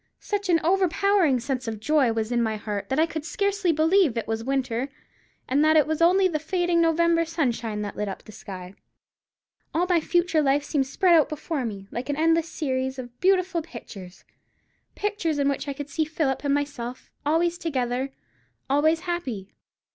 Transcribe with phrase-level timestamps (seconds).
[0.19, 4.17] Such an overpowering sense of joy was in my heart, that I could scarcely believe
[4.17, 4.89] it was winter,
[5.47, 8.73] and that it was only the fading November sunshine that lit up the sky.
[9.75, 15.37] All my future life seemed spread before me, like an endless series of beautiful pictures—pictures
[15.37, 18.11] in which I could see Philip and myself, always together,
[18.67, 19.53] always happy.